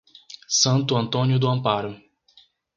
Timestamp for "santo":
0.49-0.97